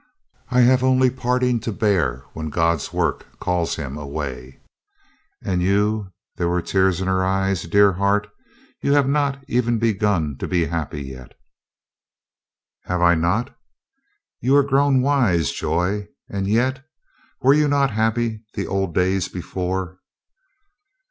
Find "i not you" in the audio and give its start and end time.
13.03-14.55